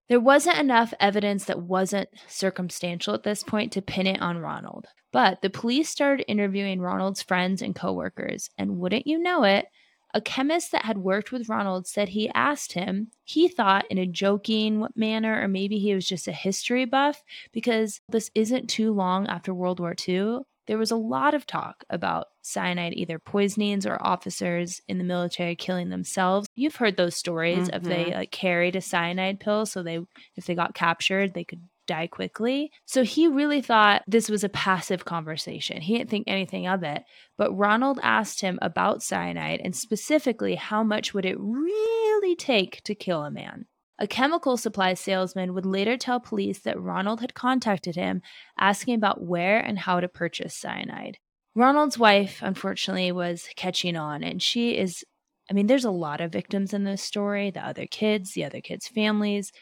[0.08, 4.86] There wasn't enough evidence that wasn't circumstantial at this point to pin it on Ronald.
[5.12, 9.66] But the police started interviewing Ronald's friends and coworkers, and wouldn't you know it,
[10.14, 14.04] A chemist that had worked with Ronald said he asked him, he thought in a
[14.04, 19.26] joking manner, or maybe he was just a history buff, because this isn't too long
[19.28, 20.40] after World War II.
[20.66, 25.56] There was a lot of talk about cyanide, either poisonings or officers in the military
[25.56, 26.48] killing themselves.
[26.54, 27.76] You've heard those stories mm-hmm.
[27.76, 30.00] of they like carried a cyanide pill so they
[30.36, 32.70] if they got captured, they could die quickly.
[32.86, 35.80] So he really thought this was a passive conversation.
[35.80, 37.04] He didn't think anything of it.
[37.36, 42.94] But Ronald asked him about cyanide and specifically how much would it really take to
[42.94, 43.66] kill a man.
[44.02, 48.20] A chemical supply salesman would later tell police that Ronald had contacted him
[48.58, 51.18] asking about where and how to purchase cyanide.
[51.54, 55.04] Ronald's wife, unfortunately, was catching on, and she is
[55.48, 58.60] I mean, there's a lot of victims in this story the other kids, the other
[58.60, 59.52] kids' families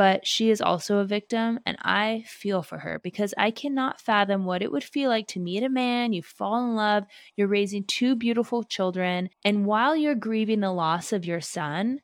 [0.00, 4.46] but she is also a victim and I feel for her because I cannot fathom
[4.46, 7.04] what it would feel like to meet a man, you fall in love,
[7.36, 12.00] you're raising two beautiful children, and while you're grieving the loss of your son,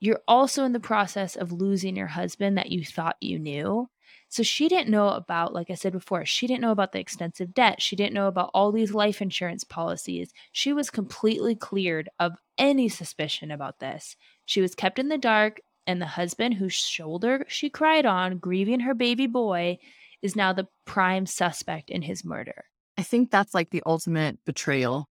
[0.00, 3.88] you're also in the process of losing your husband that you thought you knew.
[4.30, 7.54] So she didn't know about, like I said before, she didn't know about the extensive
[7.54, 7.80] debt.
[7.80, 10.32] She didn't know about all these life insurance policies.
[10.52, 14.16] She was completely cleared of any suspicion about this.
[14.44, 18.80] She was kept in the dark and the husband whose shoulder she cried on, grieving
[18.80, 19.78] her baby boy,
[20.20, 22.64] is now the prime suspect in his murder.
[22.98, 25.08] I think that's like the ultimate betrayal.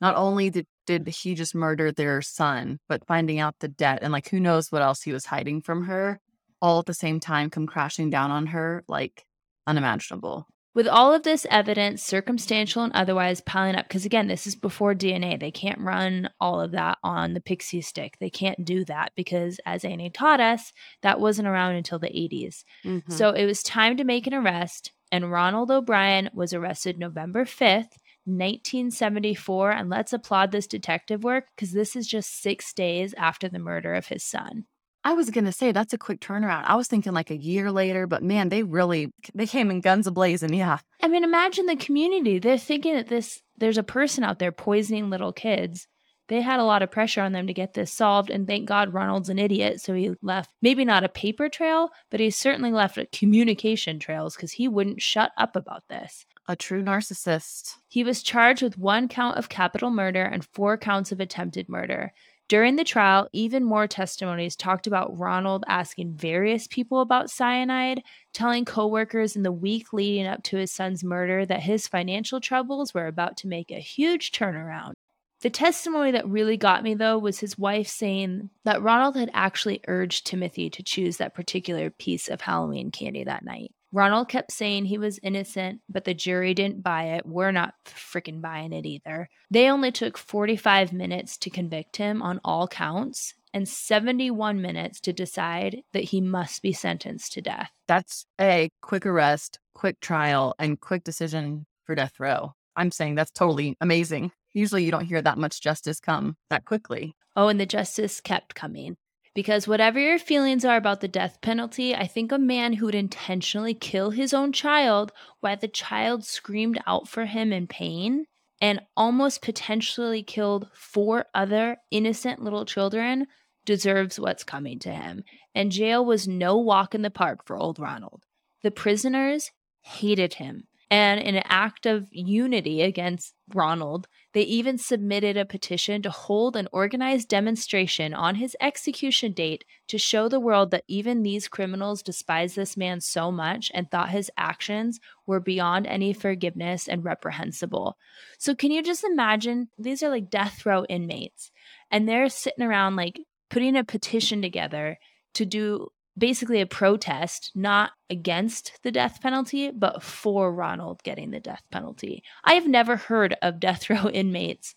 [0.00, 4.12] Not only did, did he just murder their son, but finding out the debt and
[4.12, 6.20] like who knows what else he was hiding from her,
[6.60, 9.24] all at the same time come crashing down on her, like
[9.66, 10.46] unimaginable.
[10.74, 14.94] With all of this evidence, circumstantial and otherwise, piling up, because again, this is before
[14.94, 15.40] DNA.
[15.40, 18.18] They can't run all of that on the pixie stick.
[18.20, 22.64] They can't do that because, as Annie taught us, that wasn't around until the 80s.
[22.84, 23.10] Mm-hmm.
[23.10, 27.96] So it was time to make an arrest, and Ronald O'Bryan was arrested November 5th.
[28.26, 33.58] 1974, and let's applaud this detective work because this is just six days after the
[33.58, 34.66] murder of his son.
[35.06, 36.64] I was gonna say that's a quick turnaround.
[36.64, 40.08] I was thinking like a year later, but man, they really they came in guns
[40.08, 40.56] ablazing.
[40.56, 40.78] Yeah.
[41.00, 42.40] I mean, imagine the community.
[42.40, 45.86] They're thinking that this there's a person out there poisoning little kids.
[46.28, 48.92] They had a lot of pressure on them to get this solved, and thank God
[48.92, 52.98] Ronald's an idiot, so he left maybe not a paper trail, but he certainly left
[53.12, 56.26] communication trails because he wouldn't shut up about this.
[56.48, 57.74] A true narcissist.
[57.88, 62.12] He was charged with one count of capital murder and four counts of attempted murder.
[62.48, 68.64] During the trial, even more testimonies talked about Ronald asking various people about cyanide, telling
[68.64, 73.08] coworkers in the week leading up to his son's murder that his financial troubles were
[73.08, 74.92] about to make a huge turnaround.
[75.40, 79.80] The testimony that really got me, though, was his wife saying that Ronald had actually
[79.88, 83.72] urged Timothy to choose that particular piece of Halloween candy that night.
[83.96, 87.24] Ronald kept saying he was innocent, but the jury didn't buy it.
[87.24, 89.30] We're not freaking buying it either.
[89.50, 95.14] They only took 45 minutes to convict him on all counts and 71 minutes to
[95.14, 97.70] decide that he must be sentenced to death.
[97.88, 102.52] That's a quick arrest, quick trial, and quick decision for death row.
[102.76, 104.30] I'm saying that's totally amazing.
[104.52, 107.16] Usually you don't hear that much justice come that quickly.
[107.34, 108.98] Oh, and the justice kept coming.
[109.36, 112.94] Because whatever your feelings are about the death penalty, I think a man who would
[112.94, 118.24] intentionally kill his own child while the child screamed out for him in pain
[118.62, 123.26] and almost potentially killed four other innocent little children
[123.66, 125.22] deserves what's coming to him.
[125.54, 128.24] And jail was no walk in the park for old Ronald.
[128.62, 129.50] The prisoners
[129.82, 130.66] hated him.
[130.88, 136.54] And in an act of unity against Ronald, they even submitted a petition to hold
[136.54, 142.02] an organized demonstration on his execution date to show the world that even these criminals
[142.02, 147.96] despised this man so much and thought his actions were beyond any forgiveness and reprehensible.
[148.38, 149.68] So, can you just imagine?
[149.78, 151.50] These are like death row inmates,
[151.90, 153.20] and they're sitting around like
[153.50, 154.98] putting a petition together
[155.34, 161.40] to do basically a protest not against the death penalty but for Ronald getting the
[161.40, 162.22] death penalty.
[162.44, 164.74] I have never heard of death row inmates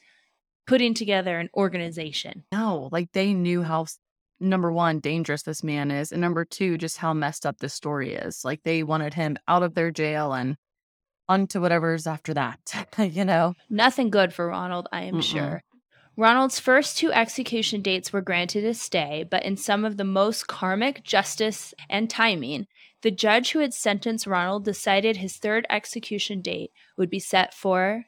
[0.67, 2.43] putting together an organization.
[2.51, 3.87] No, like they knew how
[4.39, 8.13] number 1 dangerous this man is and number 2 just how messed up this story
[8.13, 8.45] is.
[8.45, 10.57] Like they wanted him out of their jail and
[11.27, 12.59] onto whatever's after that,
[12.97, 13.53] you know.
[13.69, 15.23] Nothing good for Ronald, I am Mm-mm.
[15.23, 15.61] sure.
[16.19, 20.49] Ronald's first two execution dates were granted a stay, but in some of the most
[20.49, 22.67] karmic justice and timing,
[23.03, 28.03] the judge who had sentenced Ronald decided his third execution date would be set for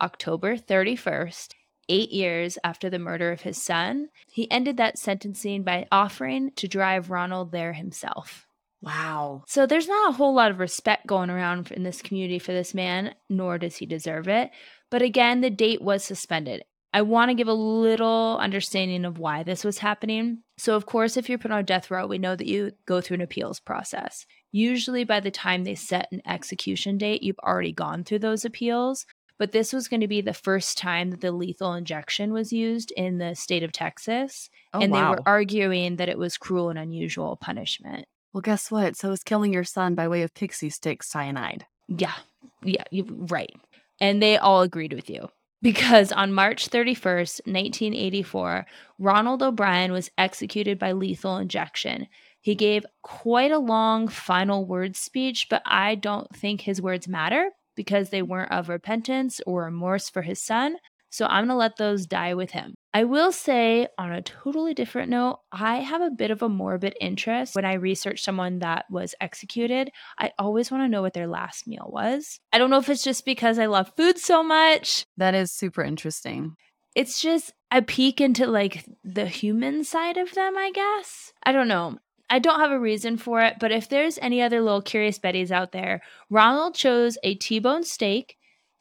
[0.00, 1.48] October 31st,
[1.90, 4.08] eight years after the murder of his son.
[4.32, 8.46] He ended that sentencing by offering to drive Ronald there himself.
[8.80, 9.44] Wow.
[9.46, 12.72] So there's not a whole lot of respect going around in this community for this
[12.72, 14.52] man, nor does he deserve it.
[14.90, 16.62] But again, the date was suspended.
[16.96, 20.38] I want to give a little understanding of why this was happening.
[20.56, 23.16] So, of course, if you're put on death row, we know that you go through
[23.16, 24.24] an appeals process.
[24.50, 29.04] Usually, by the time they set an execution date, you've already gone through those appeals.
[29.38, 32.92] But this was going to be the first time that the lethal injection was used
[32.92, 34.48] in the state of Texas.
[34.72, 34.98] Oh, and wow.
[34.98, 38.06] they were arguing that it was cruel and unusual punishment.
[38.32, 38.96] well, guess what?
[38.96, 41.66] So is killing your son by way of pixie stick cyanide.
[41.88, 42.14] Yeah,
[42.62, 43.54] yeah, you right.
[44.00, 45.28] And they all agreed with you.
[45.66, 48.66] Because on March 31st, 1984,
[49.00, 52.06] Ronald O'Bryan was executed by lethal injection.
[52.40, 57.50] He gave quite a long final word speech, but I don't think his words matter
[57.74, 60.76] because they weren't of repentance or remorse for his son.
[61.10, 62.76] So I'm going to let those die with him.
[62.96, 66.96] I will say, on a totally different note, I have a bit of a morbid
[66.98, 69.90] interest when I research someone that was executed.
[70.18, 72.40] I always want to know what their last meal was.
[72.54, 75.04] I don't know if it's just because I love food so much.
[75.18, 76.56] That is super interesting.
[76.94, 81.34] It's just a peek into like the human side of them, I guess.
[81.42, 81.98] I don't know.
[82.30, 85.50] I don't have a reason for it, but if there's any other little curious Betties
[85.50, 88.38] out there, Ronald chose a T bone steak,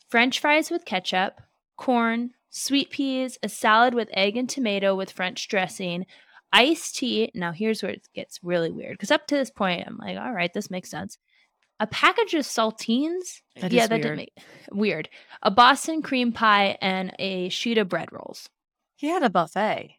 [0.08, 1.42] French fries with ketchup,
[1.76, 6.06] corn, sweet peas, a salad with egg and tomato with French dressing,
[6.54, 7.30] iced tea.
[7.36, 10.32] Now, here's where it gets really weird because up to this point, I'm like, all
[10.32, 11.18] right, this makes sense.
[11.82, 13.42] A package of saltines.
[13.60, 14.04] That yeah, is that weird.
[14.04, 14.34] didn't make
[14.72, 15.10] weird.
[15.44, 18.50] A Boston cream pie and a sheet of bread rolls.
[18.96, 19.98] He had a buffet.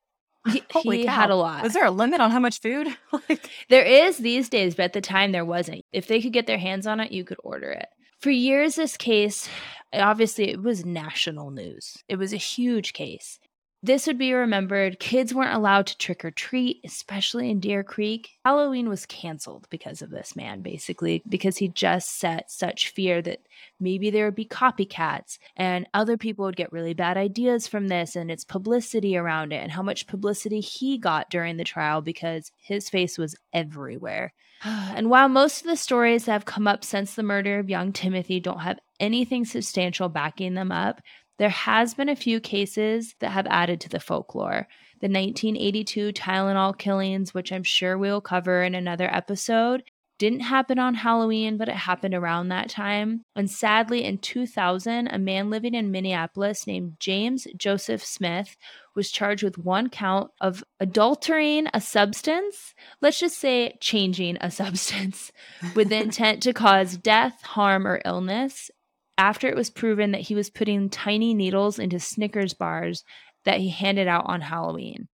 [0.50, 1.12] He, Holy he cow.
[1.12, 1.62] had a lot.
[1.62, 2.88] Was there a limit on how much food?
[3.28, 5.84] like, There is these days, but at the time there wasn't.
[5.92, 7.88] If they could get their hands on it, you could order it.
[8.20, 9.46] For years, this case,
[9.92, 11.96] obviously, it was national news.
[12.08, 13.38] It was a huge case.
[13.86, 14.98] This would be remembered.
[14.98, 18.30] Kids weren't allowed to trick or treat, especially in Deer Creek.
[18.44, 23.42] Halloween was canceled because of this man, basically, because he just set such fear that
[23.78, 28.16] maybe there would be copycats and other people would get really bad ideas from this
[28.16, 32.50] and its publicity around it and how much publicity he got during the trial because
[32.58, 34.32] his face was everywhere.
[34.64, 37.92] And while most of the stories that have come up since the murder of young
[37.92, 41.02] Timothy don't have anything substantial backing them up,
[41.38, 44.68] there has been a few cases that have added to the folklore.
[45.00, 49.82] The 1982 Tylenol killings, which I'm sure we'll cover in another episode,
[50.18, 53.22] didn't happen on Halloween, but it happened around that time.
[53.34, 58.56] And sadly, in 2000, a man living in Minneapolis named James Joseph Smith
[58.94, 62.74] was charged with one count of adulterating a substance.
[63.02, 65.32] Let's just say changing a substance
[65.74, 68.70] with the intent to cause death, harm, or illness
[69.18, 73.04] after it was proven that he was putting tiny needles into Snickers bars
[73.44, 75.08] that he handed out on Halloween.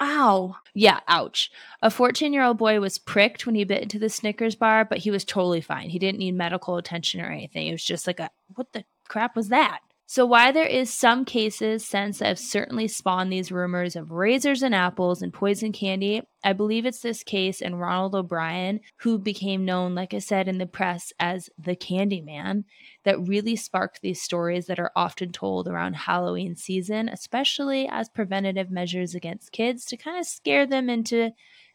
[0.00, 0.56] ow.
[0.74, 1.50] Yeah, ouch.
[1.82, 4.98] A 14 year old boy was pricked when he bit into the Snickers bar, but
[4.98, 5.90] he was totally fine.
[5.90, 7.66] He didn't need medical attention or anything.
[7.66, 9.80] It was just like a, what the crap was that?
[10.10, 14.62] So, why there is some cases since that have certainly spawned these rumors of razors
[14.62, 19.66] and apples and poison candy, I believe it's this case and Ronald O'Bryan, who became
[19.66, 22.64] known, like I said, in the press as the Candy Man,
[23.04, 28.70] that really sparked these stories that are often told around Halloween season, especially as preventative
[28.70, 31.32] measures against kids to kind of scare them into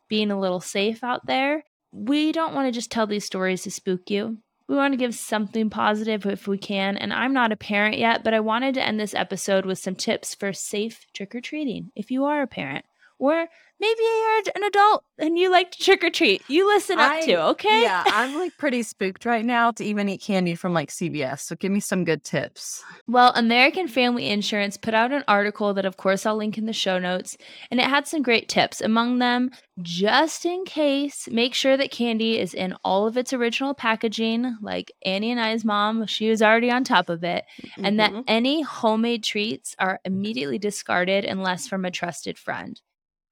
[0.07, 1.65] being a little safe out there.
[1.91, 4.39] We don't want to just tell these stories to spook you.
[4.67, 6.97] We want to give something positive if we can.
[6.97, 9.95] And I'm not a parent yet, but I wanted to end this episode with some
[9.95, 12.85] tips for safe trick or treating if you are a parent.
[13.23, 13.47] Or
[13.79, 16.41] maybe you're an adult and you like to trick or treat.
[16.49, 17.81] You listen up I- to, okay?
[17.83, 21.39] Yeah, I'm like pretty spooked right now to even eat candy from like CVS.
[21.39, 22.83] So give me some good tips.
[23.07, 26.73] Well, American Family Insurance put out an article that, of course, I'll link in the
[26.73, 27.37] show notes,
[27.71, 28.81] and it had some great tips.
[28.81, 29.51] Among them,
[29.81, 34.91] just in case, make sure that candy is in all of its original packaging, like
[35.05, 37.45] Annie and I's mom, she was already on top of it,
[37.77, 38.23] and that Mhm.
[38.27, 42.81] any homemade treats are immediately discarded unless from a trusted friend.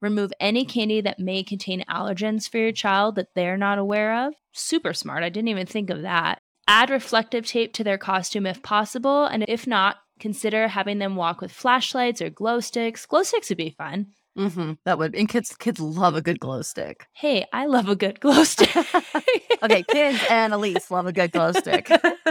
[0.02, 4.34] Remove any candy that may contain allergens for your child that they're not aware of.
[4.52, 5.24] Super smart.
[5.24, 6.42] I didn't even think of that.
[6.68, 11.42] Add reflective tape to their costume if possible, and if not, consider having them walk
[11.42, 13.06] with flashlights or glow sticks.
[13.06, 14.08] Glow sticks would be fun.
[14.38, 17.06] Mhm, That would and kids kids love a good glow stick.
[17.14, 18.74] Hey, I love a good glow stick.
[19.62, 21.90] Okay, kids and Elyse love a good glow stick.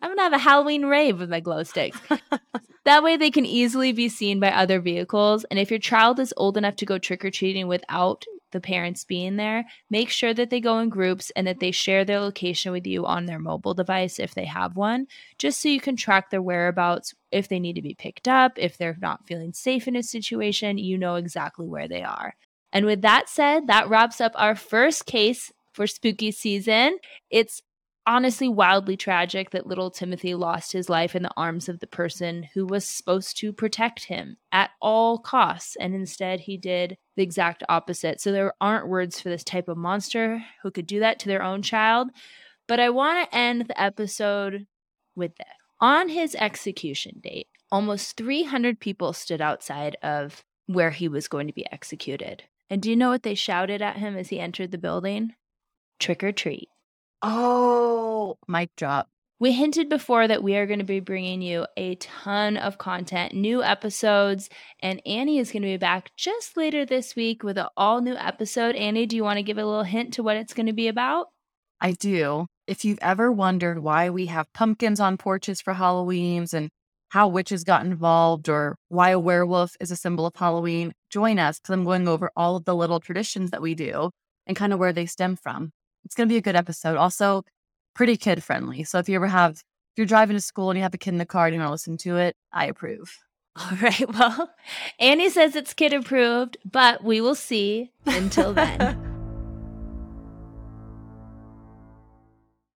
[0.00, 2.00] I'm gonna have a Halloween rave with my glow sticks.
[2.86, 5.44] that way they can easily be seen by other vehicles.
[5.44, 8.24] And if your child is old enough to go trick or treating without
[8.54, 12.06] the parents being there, make sure that they go in groups and that they share
[12.06, 15.80] their location with you on their mobile device if they have one, just so you
[15.80, 17.12] can track their whereabouts.
[17.30, 20.78] If they need to be picked up, if they're not feeling safe in a situation,
[20.78, 22.34] you know exactly where they are.
[22.72, 26.98] And with that said, that wraps up our first case for spooky season.
[27.30, 27.60] It's
[28.06, 32.48] honestly wildly tragic that little Timothy lost his life in the arms of the person
[32.54, 35.76] who was supposed to protect him at all costs.
[35.76, 38.20] And instead, he did the exact opposite.
[38.20, 41.42] So there aren't words for this type of monster who could do that to their
[41.42, 42.10] own child.
[42.66, 44.66] But I want to end the episode
[45.14, 45.46] with this.
[45.80, 51.52] On his execution date, almost 300 people stood outside of where he was going to
[51.52, 52.44] be executed.
[52.70, 55.34] And do you know what they shouted at him as he entered the building?
[55.98, 56.68] Trick or treat.
[57.22, 59.08] Oh, mic drop.
[59.40, 63.34] We hinted before that we are going to be bringing you a ton of content,
[63.34, 64.48] new episodes,
[64.80, 68.14] and Annie is going to be back just later this week with an all new
[68.14, 68.76] episode.
[68.76, 70.88] Annie, do you want to give a little hint to what it's going to be
[70.88, 71.26] about?
[71.80, 72.46] I do.
[72.66, 76.70] If you've ever wondered why we have pumpkins on porches for Halloween's and
[77.10, 81.58] how witches got involved or why a werewolf is a symbol of Halloween, join us
[81.58, 84.10] because I'm going over all of the little traditions that we do
[84.46, 85.72] and kind of where they stem from.
[86.04, 86.96] It's going to be a good episode.
[86.96, 87.44] Also,
[87.94, 88.84] pretty kid friendly.
[88.84, 91.10] So if you ever have, if you're driving to school and you have a kid
[91.10, 93.18] in the car and you want to listen to it, I approve.
[93.56, 94.12] All right.
[94.12, 94.50] Well,
[94.98, 99.10] Annie says it's kid approved, but we will see until then.